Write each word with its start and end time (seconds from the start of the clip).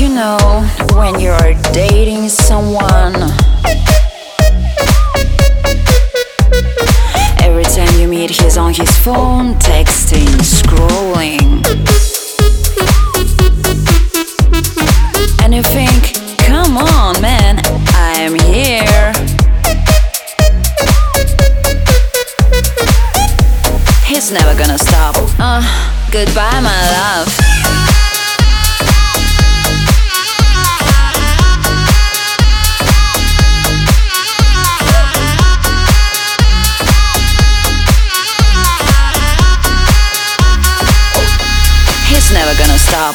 you 0.00 0.08
know, 0.08 0.38
when 0.94 1.20
you're 1.20 1.52
dating 1.74 2.26
someone, 2.30 3.14
every 7.42 7.64
time 7.64 8.00
you 8.00 8.08
meet, 8.08 8.30
he's 8.30 8.56
on 8.56 8.72
his 8.72 8.90
phone, 9.00 9.56
texting, 9.56 10.26
scrolling. 10.40 11.60
And 15.44 15.52
you 15.52 15.62
think, 15.62 16.14
come 16.38 16.78
on, 16.78 17.20
man, 17.20 17.60
I'm 17.92 18.38
here. 18.38 19.12
He's 24.06 24.32
never 24.32 24.58
gonna 24.58 24.78
stop. 24.78 25.16
Uh, 25.38 25.60
goodbye, 26.10 26.60
my 26.60 26.90
love. 26.96 27.79
Stop. 42.90 43.14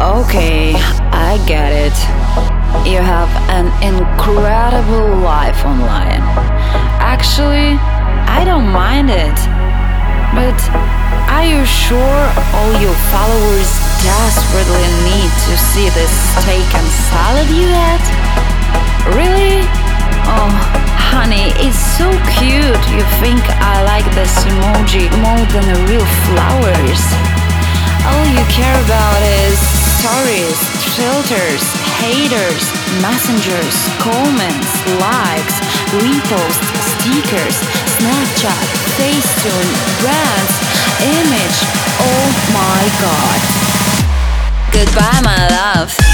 Okay, 0.00 0.74
I 1.12 1.42
get 1.48 1.72
it. 1.72 1.92
You 2.88 2.98
have 2.98 3.28
an 3.50 3.66
incredible 3.82 5.18
life 5.18 5.64
online. 5.64 6.22
Actually, 7.00 7.76
I 8.38 8.44
don't 8.44 8.68
mind 8.68 9.10
it. 9.10 9.59
But 10.30 10.54
are 11.26 11.42
you 11.42 11.66
sure 11.66 12.22
all 12.54 12.72
your 12.78 12.94
followers 13.10 13.70
desperately 13.98 14.86
need 15.02 15.30
to 15.50 15.54
see 15.58 15.90
this 15.90 16.12
steak 16.38 16.70
and 16.70 16.86
salad 17.10 17.50
you 17.50 17.66
had? 17.66 18.02
Really? 19.10 19.66
Oh, 20.30 20.50
honey, 21.10 21.50
it's 21.58 21.82
so 21.98 22.06
cute. 22.38 22.82
You 22.94 23.02
think 23.18 23.42
I 23.58 23.82
like 23.82 24.06
this 24.14 24.30
emoji 24.46 25.10
more 25.18 25.44
than 25.50 25.66
the 25.66 25.78
real 25.90 26.06
flowers. 26.30 27.02
All 28.06 28.26
you 28.30 28.44
care 28.46 28.78
about 28.86 29.20
is 29.42 29.58
stories, 29.98 30.58
filters, 30.94 31.62
haters, 31.98 32.64
messengers, 33.02 33.76
comments, 33.98 34.70
likes, 35.02 35.58
reposts, 35.98 36.70
stickers, 37.02 37.56
Snapchat, 37.98 38.79
Facetune, 39.00 39.72
brands, 40.02 40.54
image. 41.00 41.58
Oh 42.00 42.26
my 42.52 42.84
god. 43.00 43.40
Goodbye, 44.70 45.22
my 45.24 45.48
love. 45.48 46.09